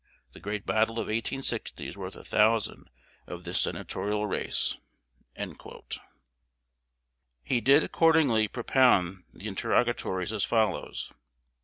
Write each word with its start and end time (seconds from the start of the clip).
The 0.33 0.39
great 0.39 0.65
battle 0.65 0.93
of 0.95 1.05
1860 1.09 1.87
is 1.89 1.95
worth 1.95 2.15
a 2.15 2.23
thousand 2.23 2.89
of 3.27 3.43
this 3.43 3.61
senatorial 3.61 4.25
race." 4.25 4.75
He 7.43 7.61
did 7.61 7.83
accordingly 7.83 8.47
propound 8.47 9.25
the 9.31 9.47
interrogatories 9.47 10.33
as 10.33 10.43
follows: 10.43 11.09
1. 11.11 11.19